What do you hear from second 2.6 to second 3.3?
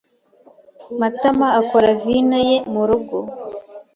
murugo.